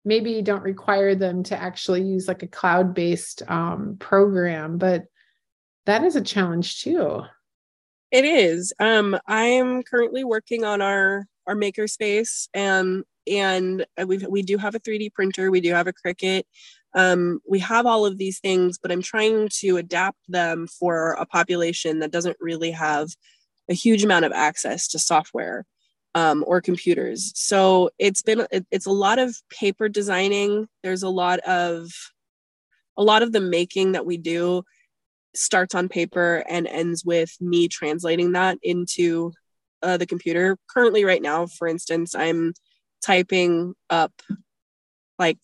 maybe 0.05 0.41
don't 0.41 0.63
require 0.63 1.15
them 1.15 1.43
to 1.43 1.61
actually 1.61 2.01
use 2.01 2.27
like 2.27 2.43
a 2.43 2.47
cloud-based 2.47 3.43
um, 3.49 3.97
program, 3.99 4.77
but 4.77 5.05
that 5.85 6.03
is 6.03 6.15
a 6.15 6.21
challenge 6.21 6.81
too. 6.81 7.21
It 8.11 8.25
is. 8.25 8.73
Um, 8.79 9.17
I 9.27 9.45
am 9.45 9.83
currently 9.83 10.23
working 10.23 10.63
on 10.63 10.81
our 10.81 11.25
our 11.47 11.55
makerspace, 11.55 12.47
and 12.53 13.03
and 13.27 13.85
we 14.05 14.17
we 14.29 14.41
do 14.43 14.57
have 14.57 14.75
a 14.75 14.79
3D 14.79 15.13
printer. 15.13 15.51
We 15.51 15.61
do 15.61 15.73
have 15.73 15.87
a 15.87 15.93
Cricut. 15.93 16.43
Um, 16.95 17.39
we 17.47 17.59
have 17.59 17.85
all 17.85 18.05
of 18.05 18.17
these 18.17 18.39
things, 18.39 18.77
but 18.77 18.91
I'm 18.91 19.01
trying 19.01 19.49
to 19.59 19.77
adapt 19.77 20.19
them 20.27 20.67
for 20.67 21.13
a 21.13 21.25
population 21.25 21.99
that 21.99 22.11
doesn't 22.11 22.37
really 22.39 22.71
have 22.71 23.09
a 23.69 23.73
huge 23.73 24.03
amount 24.03 24.25
of 24.25 24.31
access 24.31 24.87
to 24.89 24.99
software 24.99 25.65
um, 26.15 26.43
or 26.45 26.61
computers. 26.61 27.31
So 27.35 27.89
it's 27.97 28.21
been 28.21 28.45
it, 28.51 28.65
it's 28.71 28.85
a 28.85 28.91
lot 28.91 29.19
of 29.19 29.35
paper 29.49 29.89
designing. 29.89 30.67
There's 30.83 31.03
a 31.03 31.09
lot 31.09 31.39
of 31.39 31.89
a 32.97 33.03
lot 33.03 33.23
of 33.23 33.31
the 33.31 33.41
making 33.41 33.93
that 33.93 34.05
we 34.05 34.17
do 34.17 34.63
starts 35.35 35.73
on 35.73 35.89
paper 35.89 36.43
and 36.47 36.67
ends 36.67 37.03
with 37.03 37.35
me 37.41 37.67
translating 37.67 38.33
that 38.33 38.59
into 38.61 39.31
uh, 39.81 39.97
the 39.97 40.05
computer. 40.05 40.57
Currently, 40.69 41.03
right 41.03 41.21
now, 41.21 41.47
for 41.47 41.67
instance, 41.67 42.13
I'm 42.13 42.53
typing 43.03 43.73
up 43.89 44.13
like 45.17 45.37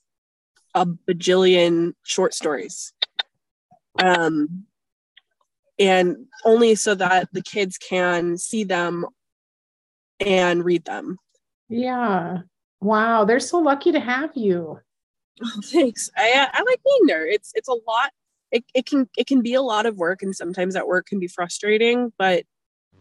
a 0.75 0.85
bajillion 0.85 1.93
short 2.03 2.33
stories. 2.33 2.93
Um, 4.01 4.65
and 5.79 6.27
only 6.45 6.75
so 6.75 6.95
that 6.95 7.29
the 7.31 7.41
kids 7.41 7.77
can 7.77 8.37
see 8.37 8.63
them 8.63 9.05
and 10.19 10.63
read 10.63 10.85
them. 10.85 11.17
Yeah. 11.69 12.39
Wow, 12.81 13.25
they're 13.25 13.39
so 13.39 13.59
lucky 13.59 13.91
to 13.91 13.99
have 13.99 14.31
you. 14.35 14.79
Oh, 15.43 15.61
thanks. 15.65 16.09
I 16.15 16.47
I 16.51 16.61
like 16.63 16.81
being 16.83 17.07
there. 17.07 17.25
It's 17.25 17.51
it's 17.55 17.69
a 17.69 17.73
lot. 17.73 18.11
It, 18.51 18.63
it 18.73 18.85
can 18.85 19.09
it 19.17 19.27
can 19.27 19.41
be 19.41 19.53
a 19.53 19.61
lot 19.61 19.85
of 19.85 19.97
work 19.97 20.21
and 20.21 20.35
sometimes 20.35 20.73
that 20.73 20.87
work 20.87 21.05
can 21.05 21.19
be 21.19 21.27
frustrating, 21.27 22.11
but 22.17 22.43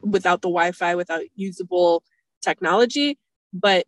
without 0.03 0.43
the 0.43 0.49
Wi-Fi, 0.49 0.95
without 0.95 1.23
usable 1.35 2.03
technology, 2.43 3.19
but 3.53 3.87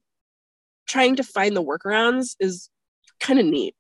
trying 0.87 1.16
to 1.16 1.22
find 1.22 1.56
the 1.56 1.62
workarounds 1.62 2.34
is 2.40 2.68
kind 3.20 3.38
of 3.38 3.46
neat. 3.46 3.74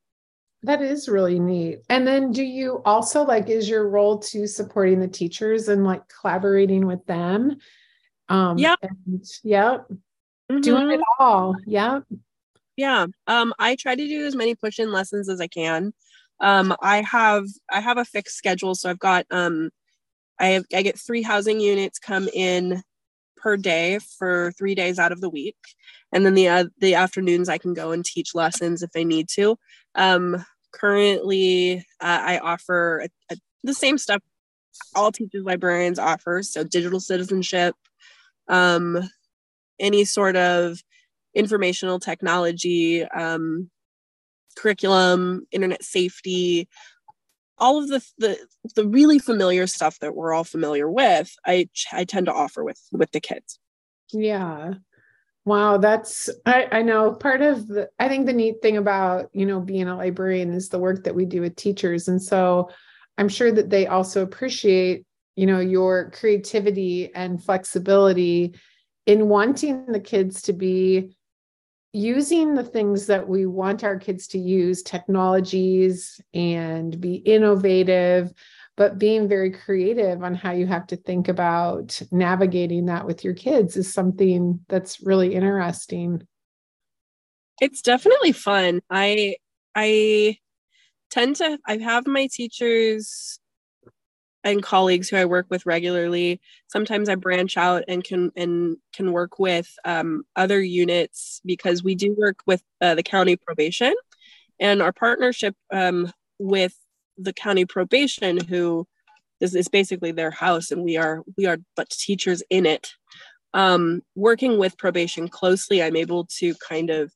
That 0.62 0.82
is 0.82 1.08
really 1.08 1.38
neat. 1.38 1.80
And 1.88 2.06
then 2.06 2.32
do 2.32 2.42
you 2.42 2.82
also 2.84 3.24
like 3.24 3.48
is 3.48 3.68
your 3.68 3.88
role 3.88 4.18
to 4.18 4.46
supporting 4.46 5.00
the 5.00 5.08
teachers 5.08 5.68
and 5.68 5.84
like 5.84 6.02
collaborating 6.20 6.86
with 6.86 7.04
them? 7.06 7.56
Um 8.28 8.58
yeah. 8.58 8.74
And, 8.82 9.24
yep. 9.42 9.86
Mm-hmm. 10.50 10.60
Doing 10.60 10.90
it 10.90 11.00
all. 11.18 11.56
Yep. 11.64 12.04
Yeah. 12.76 13.06
Um 13.26 13.54
I 13.58 13.76
try 13.76 13.94
to 13.94 14.08
do 14.08 14.26
as 14.26 14.36
many 14.36 14.54
push-in 14.54 14.92
lessons 14.92 15.30
as 15.30 15.40
I 15.40 15.46
can. 15.46 15.94
Um 16.40 16.76
I 16.82 17.02
have 17.02 17.46
I 17.70 17.80
have 17.80 17.96
a 17.96 18.04
fixed 18.04 18.36
schedule 18.36 18.74
so 18.74 18.90
I've 18.90 18.98
got 18.98 19.24
um 19.30 19.70
I 20.38 20.48
have 20.48 20.64
I 20.74 20.82
get 20.82 20.98
3 20.98 21.22
housing 21.22 21.60
units 21.60 21.98
come 21.98 22.28
in 22.34 22.82
per 23.40 23.56
day 23.56 23.98
for 24.18 24.52
3 24.58 24.74
days 24.74 24.98
out 24.98 25.12
of 25.12 25.20
the 25.20 25.30
week 25.30 25.56
and 26.12 26.24
then 26.26 26.34
the 26.34 26.48
uh, 26.48 26.64
the 26.78 26.94
afternoons 26.94 27.48
I 27.48 27.58
can 27.58 27.74
go 27.74 27.92
and 27.92 28.04
teach 28.04 28.34
lessons 28.34 28.82
if 28.82 28.90
I 28.96 29.04
need 29.04 29.28
to. 29.30 29.56
Um, 29.94 30.44
currently, 30.72 31.78
uh, 32.00 32.20
I 32.22 32.38
offer 32.38 33.04
a, 33.04 33.34
a, 33.34 33.36
the 33.64 33.74
same 33.74 33.98
stuff 33.98 34.22
all 34.94 35.12
teachers 35.12 35.44
librarians 35.44 35.98
offer, 35.98 36.42
so 36.42 36.64
digital 36.64 37.00
citizenship, 37.00 37.74
um, 38.48 39.08
any 39.78 40.04
sort 40.04 40.36
of 40.36 40.80
informational 41.34 41.98
technology, 41.98 43.04
um, 43.04 43.70
curriculum, 44.56 45.46
internet 45.52 45.84
safety, 45.84 46.68
all 47.60 47.78
of 47.82 47.88
the, 47.88 48.04
the 48.18 48.38
the 48.74 48.86
really 48.86 49.18
familiar 49.18 49.66
stuff 49.66 49.98
that 50.00 50.14
we're 50.14 50.32
all 50.32 50.44
familiar 50.44 50.90
with. 50.90 51.32
I 51.46 51.68
I 51.92 52.04
tend 52.04 52.26
to 52.26 52.32
offer 52.32 52.64
with 52.64 52.80
with 52.92 53.10
the 53.12 53.20
kids. 53.20 53.58
Yeah, 54.12 54.74
Wow, 55.46 55.78
that's 55.78 56.28
I, 56.44 56.68
I 56.70 56.82
know 56.82 57.12
part 57.12 57.40
of 57.40 57.66
the 57.66 57.88
I 57.98 58.08
think 58.08 58.26
the 58.26 58.32
neat 58.32 58.56
thing 58.60 58.76
about 58.76 59.30
you 59.32 59.46
know 59.46 59.60
being 59.60 59.88
a 59.88 59.96
librarian 59.96 60.52
is 60.52 60.68
the 60.68 60.78
work 60.78 61.04
that 61.04 61.14
we 61.14 61.24
do 61.24 61.40
with 61.40 61.56
teachers. 61.56 62.08
And 62.08 62.22
so 62.22 62.70
I'm 63.16 63.28
sure 63.28 63.50
that 63.50 63.70
they 63.70 63.86
also 63.86 64.22
appreciate, 64.22 65.06
you 65.36 65.46
know, 65.46 65.60
your 65.60 66.10
creativity 66.10 67.12
and 67.14 67.42
flexibility 67.42 68.54
in 69.06 69.28
wanting 69.28 69.86
the 69.86 70.00
kids 70.00 70.42
to 70.42 70.52
be 70.52 71.16
using 71.92 72.54
the 72.54 72.64
things 72.64 73.06
that 73.06 73.28
we 73.28 73.46
want 73.46 73.84
our 73.84 73.98
kids 73.98 74.28
to 74.28 74.38
use, 74.38 74.82
technologies 74.82 76.20
and 76.34 77.00
be 77.00 77.14
innovative, 77.14 78.32
but 78.76 78.98
being 78.98 79.28
very 79.28 79.50
creative 79.50 80.22
on 80.22 80.34
how 80.34 80.52
you 80.52 80.66
have 80.66 80.86
to 80.86 80.96
think 80.96 81.28
about 81.28 82.00
navigating 82.10 82.86
that 82.86 83.06
with 83.06 83.24
your 83.24 83.34
kids 83.34 83.76
is 83.76 83.92
something 83.92 84.60
that's 84.68 85.00
really 85.02 85.34
interesting. 85.34 86.26
It's 87.60 87.82
definitely 87.82 88.32
fun. 88.32 88.80
I 88.88 89.36
i 89.74 90.36
tend 91.10 91.36
to 91.36 91.58
i 91.66 91.76
have 91.76 92.06
my 92.06 92.28
teachers 92.32 93.38
and 94.44 94.62
colleagues 94.62 95.08
who 95.08 95.16
i 95.16 95.24
work 95.24 95.46
with 95.50 95.66
regularly 95.66 96.40
sometimes 96.68 97.08
i 97.08 97.14
branch 97.14 97.56
out 97.56 97.84
and 97.88 98.04
can 98.04 98.30
and 98.36 98.76
can 98.94 99.12
work 99.12 99.38
with 99.38 99.68
um, 99.84 100.24
other 100.36 100.60
units 100.60 101.40
because 101.44 101.82
we 101.82 101.94
do 101.94 102.14
work 102.18 102.38
with 102.46 102.62
uh, 102.80 102.94
the 102.94 103.02
county 103.02 103.36
probation. 103.36 103.94
And 104.58 104.82
our 104.82 104.92
partnership 104.92 105.54
um, 105.72 106.12
with 106.38 106.74
the 107.16 107.32
county 107.32 107.64
probation 107.64 108.42
who 108.44 108.86
this 109.40 109.54
is 109.54 109.68
basically 109.68 110.12
their 110.12 110.30
house 110.30 110.70
and 110.70 110.82
we 110.82 110.96
are 110.96 111.22
we 111.36 111.46
are 111.46 111.58
but 111.76 111.90
teachers 111.90 112.42
in 112.50 112.66
it. 112.66 112.92
Um, 113.52 114.02
working 114.14 114.58
with 114.58 114.78
probation 114.78 115.26
closely 115.26 115.82
i'm 115.82 115.96
able 115.96 116.24
to 116.38 116.54
kind 116.68 116.88
of 116.88 117.12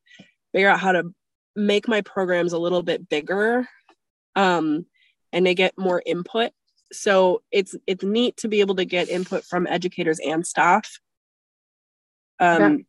figure 0.53 0.69
out 0.69 0.81
how 0.81 0.91
to 0.91 1.15
make 1.55 1.87
my 1.87 2.01
programs 2.01 2.53
a 2.53 2.59
little 2.59 2.83
bit 2.83 3.09
bigger 3.09 3.69
um, 4.35 4.85
and 5.33 5.47
they 5.47 5.55
get 5.55 5.79
more 5.79 6.03
input 6.05 6.51
so 6.93 7.43
it's 7.51 7.75
it's 7.87 8.05
neat 8.05 8.37
to 8.37 8.49
be 8.49 8.61
able 8.61 8.75
to 8.75 8.85
get 8.85 9.09
input 9.09 9.45
from 9.45 9.67
educators 9.67 10.19
and 10.21 10.47
staff 10.47 11.01
um, 12.41 12.85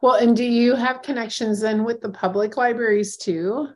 well 0.00 0.14
and 0.14 0.36
do 0.36 0.44
you 0.44 0.74
have 0.74 1.02
connections 1.02 1.60
then 1.60 1.84
with 1.84 2.00
the 2.00 2.10
public 2.10 2.56
libraries 2.56 3.16
too 3.16 3.68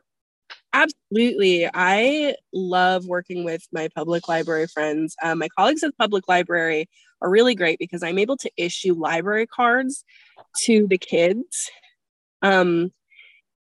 Absolutely. 0.71 1.67
I 1.73 2.35
love 2.53 3.05
working 3.05 3.43
with 3.43 3.67
my 3.71 3.89
public 3.95 4.27
library 4.27 4.67
friends. 4.67 5.15
Um, 5.23 5.39
my 5.39 5.47
colleagues 5.57 5.83
at 5.83 5.87
the 5.87 5.95
public 5.97 6.27
library 6.27 6.87
are 7.21 7.29
really 7.29 7.55
great 7.55 7.79
because 7.79 8.03
I'm 8.03 8.19
able 8.19 8.37
to 8.37 8.51
issue 8.55 8.93
library 8.93 9.47
cards 9.47 10.03
to 10.65 10.87
the 10.87 10.99
kids. 10.99 11.71
Um, 12.41 12.91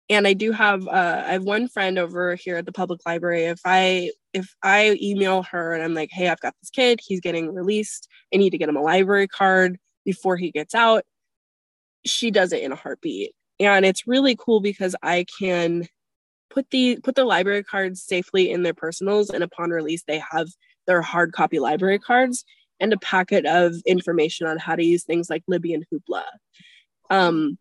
and 0.10 0.28
I 0.28 0.34
do 0.34 0.52
have 0.52 0.88
uh, 0.88 1.24
I 1.26 1.34
have 1.34 1.44
one 1.44 1.68
friend 1.68 1.98
over 1.98 2.36
here 2.36 2.58
at 2.58 2.66
the 2.66 2.72
public 2.72 3.02
library. 3.06 3.46
If 3.46 3.60
I 3.66 4.12
if 4.34 4.54
I 4.62 4.98
email 5.02 5.44
her 5.44 5.74
and 5.74 5.84
I'm 5.84 5.94
like, 5.94 6.10
hey, 6.12 6.28
I've 6.28 6.40
got 6.40 6.54
this 6.62 6.70
kid, 6.70 7.00
he's 7.04 7.22
getting 7.22 7.54
released. 7.54 8.08
I 8.34 8.38
need 8.38 8.52
to 8.52 8.58
get 8.58 8.70
him 8.70 8.76
a 8.76 8.82
library 8.82 9.28
card 9.28 9.78
before 10.04 10.38
he 10.38 10.52
gets 10.52 10.76
out. 10.76 11.04
She 12.06 12.32
does 12.32 12.54
it 12.54 12.62
in 12.62 12.72
a 12.72 12.76
heartbeat. 12.76 13.34
And 13.60 13.86
it's 13.86 14.06
really 14.06 14.36
cool 14.36 14.60
because 14.60 14.96
I 15.02 15.26
can 15.40 15.88
put 16.50 16.70
the 16.70 17.00
put 17.04 17.16
the 17.16 17.26
library 17.26 17.64
cards 17.64 18.04
safely 18.04 18.52
in 18.52 18.64
their 18.64 18.74
personals 18.74 19.30
and 19.30 19.44
upon 19.44 19.72
release 19.72 20.04
they 20.08 20.22
have 20.32 20.48
their 20.86 21.02
hard 21.02 21.34
copy 21.34 21.60
library 21.60 22.00
cards 22.00 22.46
and 22.80 22.94
a 22.94 22.98
packet 22.98 23.46
of 23.46 23.74
information 23.86 24.46
on 24.46 24.58
how 24.58 24.76
to 24.76 24.84
use 24.84 25.04
things 25.04 25.30
like 25.30 25.44
Libby 25.48 25.74
and 25.74 25.86
Hoopla. 25.92 26.24
Um, 27.10 27.58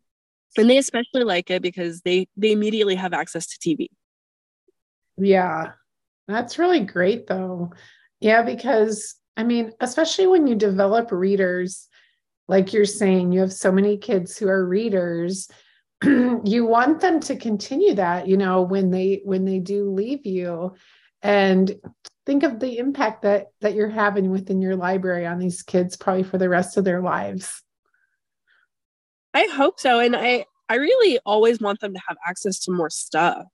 and 0.57 0.69
they 0.69 0.79
especially 0.79 1.25
like 1.25 1.51
it 1.51 1.63
because 1.63 2.01
they 2.03 2.29
they 2.37 2.53
immediately 2.53 2.95
have 2.95 3.13
access 3.13 3.47
to 3.47 3.59
TV. 3.59 3.89
Yeah. 5.17 5.73
That's 6.27 6.59
really 6.59 6.81
great 6.81 7.27
though. 7.27 7.73
Yeah, 8.21 8.43
because 8.43 9.17
I 9.37 9.45
mean, 9.45 9.73
especially 9.81 10.27
when 10.27 10.47
you 10.47 10.55
develop 10.55 11.11
readers, 11.13 11.89
like 12.49 12.73
you're 12.73 12.85
saying, 12.85 13.33
you 13.33 13.41
have 13.41 13.53
so 13.53 13.73
many 13.73 13.97
kids 13.97 14.37
who 14.37 14.49
are 14.49 14.67
readers, 14.67 15.49
you 16.05 16.67
want 16.67 17.01
them 17.01 17.21
to 17.21 17.37
continue 17.37 17.95
that, 17.95 18.29
you 18.29 18.37
know, 18.37 18.63
when 18.63 18.91
they 18.91 19.23
when 19.25 19.45
they 19.45 19.59
do 19.59 19.91
leave 19.91 20.25
you. 20.27 20.75
And 21.23 21.75
think 22.27 22.43
of 22.43 22.61
the 22.61 22.79
impact 22.79 23.23
that 23.23 23.49
that 23.61 23.75
you're 23.75 23.89
having 23.89 24.31
within 24.31 24.61
your 24.61 24.77
library 24.77 25.27
on 25.27 25.39
these 25.39 25.63
kids 25.63 25.97
probably 25.97 26.23
for 26.23 26.39
the 26.39 26.49
rest 26.49 26.77
of 26.77 26.85
their 26.85 27.01
lives. 27.01 27.63
I 29.35 29.47
hope 29.47 29.81
so. 29.81 30.01
And 30.01 30.17
I 30.17 30.47
I 30.69 30.77
really 30.77 31.19
always 31.27 31.61
want 31.61 31.81
them 31.81 31.93
to 31.95 32.01
have 32.09 32.17
access 32.27 32.59
to 32.61 32.73
more 32.73 32.91
stuff. 32.91 33.47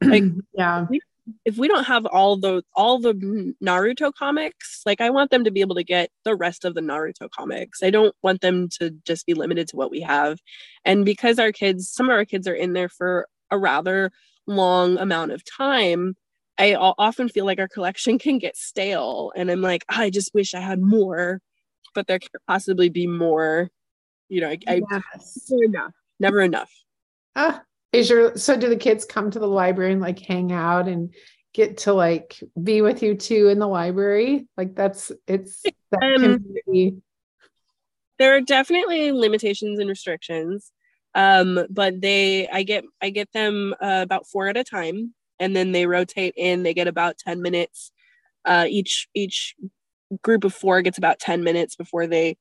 Like 0.00 0.24
yeah. 0.54 0.86
We, 0.88 1.00
if 1.44 1.58
we 1.58 1.68
don't 1.68 1.84
have 1.84 2.06
all 2.06 2.36
the 2.38 2.62
all 2.74 2.98
the 2.98 3.12
Naruto 3.62 4.12
comics, 4.14 4.82
like 4.86 5.00
I 5.00 5.10
want 5.10 5.30
them 5.30 5.44
to 5.44 5.50
be 5.50 5.60
able 5.60 5.74
to 5.74 5.84
get 5.84 6.10
the 6.24 6.34
rest 6.34 6.64
of 6.64 6.74
the 6.74 6.80
Naruto 6.80 7.28
comics. 7.30 7.82
I 7.82 7.90
don't 7.90 8.14
want 8.22 8.40
them 8.40 8.68
to 8.80 8.90
just 9.04 9.26
be 9.26 9.34
limited 9.34 9.68
to 9.68 9.76
what 9.76 9.90
we 9.90 10.00
have. 10.00 10.38
And 10.84 11.04
because 11.04 11.38
our 11.38 11.52
kids, 11.52 11.90
some 11.90 12.08
of 12.08 12.12
our 12.12 12.24
kids 12.24 12.48
are 12.48 12.54
in 12.54 12.72
there 12.72 12.88
for 12.88 13.28
a 13.50 13.58
rather 13.58 14.10
long 14.46 14.96
amount 14.98 15.32
of 15.32 15.42
time, 15.44 16.16
I 16.58 16.74
often 16.74 17.28
feel 17.28 17.44
like 17.44 17.58
our 17.58 17.68
collection 17.68 18.18
can 18.18 18.38
get 18.38 18.56
stale. 18.56 19.32
And 19.36 19.50
I'm 19.50 19.60
like, 19.60 19.84
oh, 19.92 19.96
I 19.96 20.10
just 20.10 20.34
wish 20.34 20.54
I 20.54 20.60
had 20.60 20.80
more, 20.80 21.40
but 21.94 22.06
there 22.06 22.18
could 22.18 22.30
possibly 22.46 22.88
be 22.88 23.06
more. 23.06 23.70
You 24.28 24.42
know, 24.42 24.50
I, 24.50 24.82
yes. 24.90 25.48
never 25.50 25.64
enough, 25.64 25.92
never 26.20 26.40
enough. 26.40 26.72
Ah, 27.34 27.62
is 27.92 28.10
your 28.10 28.36
so 28.36 28.56
do 28.56 28.68
the 28.68 28.76
kids 28.76 29.04
come 29.04 29.30
to 29.30 29.38
the 29.38 29.46
library 29.46 29.92
and 29.92 30.00
like 30.00 30.18
hang 30.18 30.52
out 30.52 30.88
and 30.88 31.14
get 31.54 31.78
to 31.78 31.92
like 31.92 32.38
be 32.62 32.82
with 32.82 33.02
you 33.02 33.14
too 33.14 33.48
in 33.48 33.58
the 33.58 33.66
library? 33.66 34.46
Like 34.56 34.74
that's 34.74 35.10
it's 35.26 35.62
that 35.92 36.02
um, 36.02 36.44
be... 36.70 36.96
there 38.18 38.36
are 38.36 38.40
definitely 38.40 39.12
limitations 39.12 39.78
and 39.78 39.88
restrictions. 39.88 40.72
Um, 41.14 41.66
but 41.70 42.00
they 42.00 42.48
I 42.48 42.62
get 42.62 42.84
I 43.00 43.10
get 43.10 43.32
them 43.32 43.74
uh, 43.80 44.00
about 44.02 44.26
four 44.26 44.48
at 44.48 44.56
a 44.56 44.64
time 44.64 45.14
and 45.40 45.54
then 45.54 45.72
they 45.72 45.86
rotate 45.86 46.34
in. 46.36 46.62
They 46.62 46.74
get 46.74 46.88
about 46.88 47.18
10 47.18 47.42
minutes. 47.42 47.92
Uh, 48.44 48.66
each 48.68 49.08
each 49.14 49.54
group 50.22 50.44
of 50.44 50.54
four 50.54 50.82
gets 50.82 50.98
about 50.98 51.18
10 51.18 51.44
minutes 51.44 51.76
before 51.76 52.06
they 52.06 52.36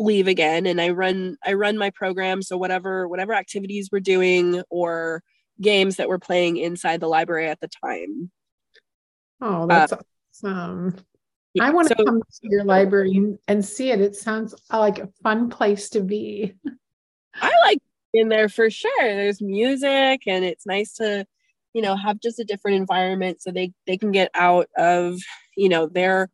leave 0.00 0.26
again 0.26 0.66
and 0.66 0.80
i 0.80 0.88
run 0.88 1.36
i 1.44 1.52
run 1.52 1.76
my 1.76 1.90
program 1.90 2.40
so 2.42 2.56
whatever 2.56 3.06
whatever 3.06 3.34
activities 3.34 3.90
we're 3.92 4.00
doing 4.00 4.62
or 4.70 5.22
games 5.60 5.96
that 5.96 6.08
we're 6.08 6.18
playing 6.18 6.56
inside 6.56 7.00
the 7.00 7.08
library 7.08 7.48
at 7.48 7.60
the 7.60 7.68
time. 7.84 8.30
Oh 9.40 9.66
that's 9.66 9.92
uh, 9.92 9.98
awesome. 10.44 10.96
yeah, 11.54 11.64
i 11.64 11.70
want 11.70 11.88
to 11.88 11.94
so, 11.98 12.04
come 12.04 12.20
to 12.20 12.40
your 12.42 12.64
library 12.64 13.36
and 13.48 13.64
see 13.64 13.90
it. 13.90 14.00
It 14.00 14.16
sounds 14.16 14.54
like 14.72 14.98
a 14.98 15.08
fun 15.22 15.50
place 15.50 15.88
to 15.90 16.00
be. 16.00 16.54
I 17.34 17.52
like 17.62 17.78
in 18.12 18.28
there 18.28 18.48
for 18.48 18.70
sure. 18.70 18.90
There's 19.00 19.40
music 19.40 20.22
and 20.26 20.44
it's 20.44 20.66
nice 20.66 20.94
to 20.94 21.26
you 21.72 21.82
know 21.82 21.96
have 21.96 22.20
just 22.20 22.40
a 22.40 22.44
different 22.44 22.76
environment 22.76 23.40
so 23.40 23.50
they 23.50 23.72
they 23.86 23.96
can 23.96 24.12
get 24.12 24.30
out 24.34 24.68
of 24.76 25.18
you 25.56 25.68
know 25.68 25.86
their 25.86 26.28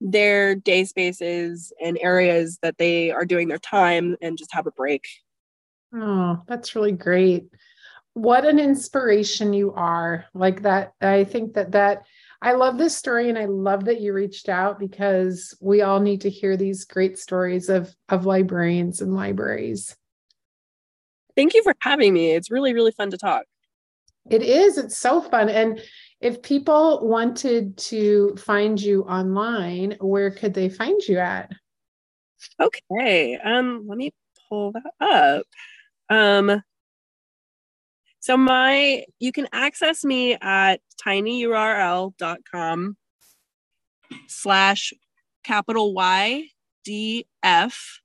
their 0.00 0.54
day 0.54 0.84
spaces 0.84 1.72
and 1.82 1.98
areas 2.00 2.58
that 2.62 2.78
they 2.78 3.10
are 3.10 3.26
doing 3.26 3.48
their 3.48 3.58
time 3.58 4.16
and 4.22 4.38
just 4.38 4.52
have 4.52 4.66
a 4.66 4.72
break. 4.72 5.04
Oh, 5.94 6.40
that's 6.46 6.74
really 6.74 6.92
great. 6.92 7.46
What 8.14 8.44
an 8.44 8.58
inspiration 8.58 9.52
you 9.52 9.72
are. 9.72 10.24
Like 10.34 10.62
that 10.62 10.94
I 11.00 11.24
think 11.24 11.54
that 11.54 11.72
that 11.72 12.06
I 12.42 12.52
love 12.52 12.78
this 12.78 12.96
story 12.96 13.28
and 13.28 13.38
I 13.38 13.44
love 13.44 13.84
that 13.84 14.00
you 14.00 14.12
reached 14.12 14.48
out 14.48 14.78
because 14.78 15.54
we 15.60 15.82
all 15.82 16.00
need 16.00 16.22
to 16.22 16.30
hear 16.30 16.56
these 16.56 16.84
great 16.84 17.18
stories 17.18 17.68
of 17.68 17.94
of 18.08 18.26
librarians 18.26 19.00
and 19.00 19.14
libraries. 19.14 19.96
Thank 21.36 21.54
you 21.54 21.62
for 21.62 21.74
having 21.80 22.14
me. 22.14 22.32
It's 22.32 22.50
really 22.50 22.72
really 22.72 22.92
fun 22.92 23.10
to 23.10 23.18
talk. 23.18 23.44
It 24.28 24.42
is. 24.42 24.78
It's 24.78 24.96
so 24.96 25.20
fun 25.20 25.48
and 25.48 25.80
if 26.20 26.42
people 26.42 27.06
wanted 27.06 27.76
to 27.78 28.36
find 28.36 28.80
you 28.80 29.02
online, 29.04 29.96
where 30.00 30.30
could 30.30 30.52
they 30.52 30.68
find 30.68 31.00
you 31.02 31.18
at? 31.18 31.50
Okay. 32.60 33.36
Um, 33.36 33.86
let 33.86 33.96
me 33.96 34.12
pull 34.48 34.72
that 34.72 34.92
up. 35.00 35.46
Um, 36.08 36.62
so 38.18 38.36
my 38.36 39.04
you 39.18 39.32
can 39.32 39.48
access 39.52 40.04
me 40.04 40.36
at 40.40 40.80
tinyurl.com 41.02 42.96
slash 44.26 44.92
capital 45.42 45.94
Y 45.94 46.48
D 46.84 47.26
F 47.42 48.00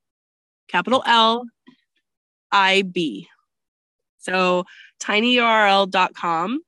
capital 0.69 1.03
L 1.05 1.45
I 2.51 2.83
B. 2.83 3.27
So 4.19 4.63
tinyurl.com 5.01 6.61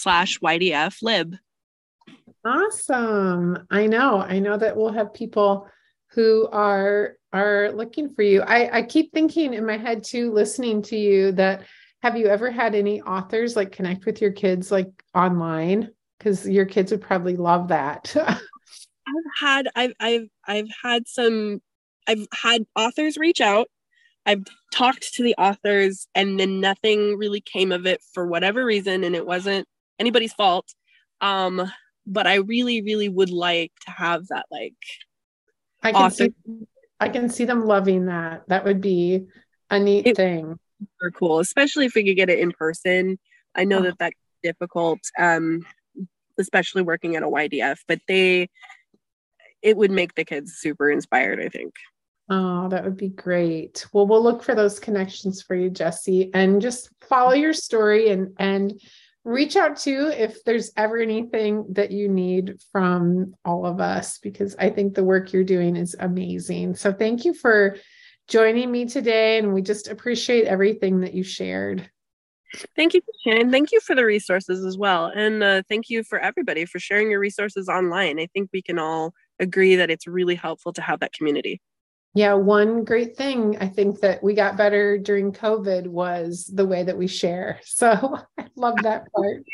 slash 0.00 0.38
YDF 0.40 0.96
lib. 1.02 1.36
Awesome. 2.44 3.66
I 3.70 3.86
know. 3.86 4.20
I 4.20 4.38
know 4.38 4.56
that 4.56 4.76
we'll 4.76 4.92
have 4.92 5.12
people 5.12 5.68
who 6.12 6.48
are 6.50 7.16
are 7.32 7.70
looking 7.72 8.08
for 8.08 8.22
you. 8.22 8.42
I, 8.42 8.78
I 8.78 8.82
keep 8.82 9.12
thinking 9.12 9.54
in 9.54 9.64
my 9.64 9.76
head 9.76 10.02
too, 10.02 10.32
listening 10.32 10.82
to 10.82 10.96
you, 10.96 11.32
that 11.32 11.62
have 12.02 12.16
you 12.16 12.26
ever 12.26 12.50
had 12.50 12.74
any 12.74 13.00
authors 13.02 13.56
like 13.56 13.72
connect 13.72 14.06
with 14.06 14.20
your 14.20 14.32
kids 14.32 14.72
like 14.72 14.88
online? 15.14 15.90
Because 16.18 16.48
your 16.48 16.66
kids 16.66 16.90
would 16.90 17.02
probably 17.02 17.36
love 17.36 17.68
that. 17.68 18.14
I've 19.10 19.38
had 19.38 19.68
I've 19.74 19.92
I've 20.00 20.28
I've 20.46 20.68
had 20.82 21.08
some 21.08 21.60
I've 22.08 22.26
had 22.32 22.64
authors 22.74 23.16
reach 23.16 23.40
out. 23.40 23.68
I've 24.26 24.44
talked 24.72 25.14
to 25.14 25.22
the 25.22 25.34
authors 25.36 26.06
and 26.14 26.38
then 26.38 26.60
nothing 26.60 27.16
really 27.16 27.40
came 27.40 27.72
of 27.72 27.86
it 27.86 28.02
for 28.12 28.26
whatever 28.26 28.64
reason 28.64 29.04
and 29.04 29.14
it 29.14 29.26
wasn't 29.26 29.66
anybody's 30.00 30.32
fault. 30.32 30.74
Um, 31.20 31.70
but 32.06 32.26
I 32.26 32.36
really, 32.36 32.82
really 32.82 33.08
would 33.08 33.30
like 33.30 33.72
to 33.84 33.92
have 33.92 34.26
that 34.28 34.46
like 34.50 34.74
I 35.82 35.92
can 35.92 36.02
author- 36.02 36.24
see 36.24 36.66
I 36.98 37.08
can 37.08 37.30
see 37.30 37.44
them 37.46 37.64
loving 37.64 38.06
that. 38.06 38.44
That 38.48 38.64
would 38.64 38.80
be 38.80 39.26
a 39.70 39.78
neat 39.78 40.06
it, 40.06 40.16
thing. 40.16 40.58
Super 40.80 41.10
cool, 41.12 41.38
especially 41.38 41.86
if 41.86 41.94
we 41.94 42.04
could 42.04 42.16
get 42.16 42.28
it 42.28 42.38
in 42.38 42.52
person. 42.52 43.18
I 43.54 43.64
know 43.64 43.78
oh. 43.78 43.82
that 43.82 43.98
that's 43.98 44.16
difficult, 44.42 45.00
um, 45.18 45.64
especially 46.38 46.82
working 46.82 47.16
at 47.16 47.22
a 47.22 47.28
YDF, 47.28 47.78
but 47.88 48.00
they 48.06 48.50
it 49.62 49.76
would 49.76 49.90
make 49.90 50.14
the 50.14 50.24
kids 50.24 50.54
super 50.54 50.90
inspired, 50.90 51.40
I 51.40 51.48
think. 51.48 51.74
Oh, 52.28 52.68
that 52.68 52.84
would 52.84 52.96
be 52.96 53.08
great. 53.08 53.84
Well, 53.92 54.06
we'll 54.06 54.22
look 54.22 54.42
for 54.42 54.54
those 54.54 54.78
connections 54.78 55.42
for 55.42 55.54
you, 55.54 55.68
Jesse, 55.68 56.30
and 56.32 56.62
just 56.62 56.90
follow 57.00 57.32
your 57.32 57.52
story 57.52 58.10
and 58.10 58.34
and 58.38 58.80
reach 59.24 59.56
out 59.56 59.76
to 59.76 60.08
if 60.22 60.42
there's 60.44 60.72
ever 60.76 60.98
anything 60.98 61.66
that 61.70 61.90
you 61.90 62.08
need 62.08 62.58
from 62.72 63.34
all 63.44 63.66
of 63.66 63.80
us 63.80 64.18
because 64.18 64.56
I 64.58 64.70
think 64.70 64.94
the 64.94 65.04
work 65.04 65.32
you're 65.32 65.44
doing 65.44 65.76
is 65.76 65.94
amazing. 65.98 66.76
So 66.76 66.92
thank 66.92 67.24
you 67.24 67.34
for 67.34 67.76
joining 68.28 68.70
me 68.70 68.86
today 68.86 69.38
and 69.38 69.52
we 69.52 69.60
just 69.60 69.88
appreciate 69.88 70.46
everything 70.46 71.00
that 71.00 71.14
you 71.14 71.22
shared. 71.22 71.90
Thank 72.74 72.94
you, 72.94 73.00
Shannon. 73.24 73.50
Thank 73.52 73.70
you 73.72 73.80
for 73.80 73.94
the 73.94 74.04
resources 74.04 74.64
as 74.64 74.76
well. 74.76 75.06
And 75.06 75.42
uh, 75.42 75.62
thank 75.68 75.88
you 75.88 76.02
for 76.02 76.18
everybody 76.18 76.64
for 76.64 76.78
sharing 76.80 77.10
your 77.10 77.20
resources 77.20 77.68
online. 77.68 78.18
I 78.18 78.26
think 78.32 78.50
we 78.52 78.62
can 78.62 78.78
all 78.78 79.12
agree 79.38 79.76
that 79.76 79.90
it's 79.90 80.06
really 80.06 80.34
helpful 80.34 80.72
to 80.72 80.82
have 80.82 81.00
that 81.00 81.12
community. 81.12 81.60
Yeah, 82.14 82.34
one 82.34 82.84
great 82.84 83.16
thing 83.16 83.56
I 83.60 83.68
think 83.68 84.00
that 84.00 84.22
we 84.22 84.34
got 84.34 84.56
better 84.56 84.98
during 84.98 85.32
COVID 85.32 85.86
was 85.86 86.50
the 86.52 86.66
way 86.66 86.82
that 86.82 86.98
we 86.98 87.06
share. 87.06 87.60
So 87.66 88.18
I 88.38 88.46
love 88.56 88.76
that 88.82 89.10
part. 89.12 89.44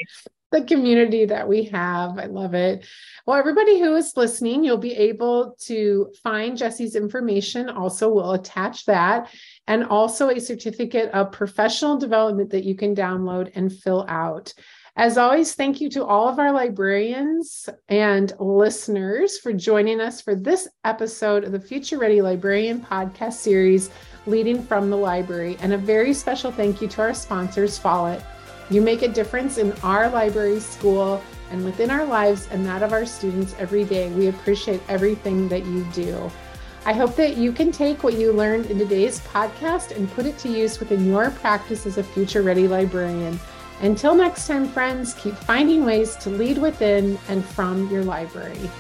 the 0.52 0.62
community 0.62 1.26
that 1.26 1.46
we 1.48 1.64
have. 1.64 2.18
I 2.18 2.26
love 2.26 2.54
it. 2.54 2.86
Well, 3.26 3.36
everybody 3.38 3.78
who 3.78 3.94
is 3.96 4.16
listening, 4.16 4.64
you'll 4.64 4.78
be 4.78 4.94
able 4.94 5.54
to 5.62 6.12
find 6.22 6.56
Jesse's 6.56 6.96
information. 6.96 7.68
Also, 7.68 8.08
we'll 8.08 8.32
attach 8.32 8.86
that 8.86 9.28
and 9.66 9.84
also 9.84 10.30
a 10.30 10.40
certificate 10.40 11.10
of 11.10 11.32
professional 11.32 11.98
development 11.98 12.50
that 12.50 12.64
you 12.64 12.74
can 12.74 12.94
download 12.94 13.52
and 13.54 13.72
fill 13.72 14.06
out. 14.08 14.54
As 14.98 15.18
always, 15.18 15.52
thank 15.52 15.82
you 15.82 15.90
to 15.90 16.06
all 16.06 16.26
of 16.26 16.38
our 16.38 16.50
librarians 16.50 17.68
and 17.90 18.32
listeners 18.38 19.36
for 19.36 19.52
joining 19.52 20.00
us 20.00 20.22
for 20.22 20.34
this 20.34 20.68
episode 20.84 21.44
of 21.44 21.52
the 21.52 21.60
Future 21.60 21.98
Ready 21.98 22.22
Librarian 22.22 22.80
podcast 22.80 23.34
series, 23.34 23.90
Leading 24.24 24.62
from 24.62 24.88
the 24.88 24.96
Library. 24.96 25.58
And 25.60 25.74
a 25.74 25.78
very 25.78 26.14
special 26.14 26.50
thank 26.50 26.80
you 26.80 26.88
to 26.88 27.02
our 27.02 27.12
sponsors, 27.12 27.76
Follett. 27.76 28.24
You 28.70 28.80
make 28.80 29.02
a 29.02 29.08
difference 29.08 29.58
in 29.58 29.72
our 29.82 30.08
library 30.08 30.60
school 30.60 31.22
and 31.50 31.62
within 31.62 31.90
our 31.90 32.06
lives 32.06 32.48
and 32.50 32.64
that 32.64 32.82
of 32.82 32.94
our 32.94 33.04
students 33.04 33.54
every 33.58 33.84
day. 33.84 34.08
We 34.12 34.28
appreciate 34.28 34.80
everything 34.88 35.46
that 35.48 35.66
you 35.66 35.86
do. 35.92 36.30
I 36.86 36.94
hope 36.94 37.16
that 37.16 37.36
you 37.36 37.52
can 37.52 37.70
take 37.70 38.02
what 38.02 38.14
you 38.14 38.32
learned 38.32 38.70
in 38.70 38.78
today's 38.78 39.20
podcast 39.20 39.94
and 39.94 40.10
put 40.12 40.24
it 40.24 40.38
to 40.38 40.48
use 40.48 40.80
within 40.80 41.04
your 41.04 41.32
practice 41.32 41.84
as 41.84 41.98
a 41.98 42.02
future 42.02 42.40
ready 42.40 42.66
librarian. 42.66 43.38
Until 43.80 44.14
next 44.14 44.46
time, 44.46 44.66
friends, 44.68 45.14
keep 45.14 45.34
finding 45.34 45.84
ways 45.84 46.16
to 46.16 46.30
lead 46.30 46.58
within 46.58 47.18
and 47.28 47.44
from 47.44 47.90
your 47.90 48.04
library. 48.04 48.70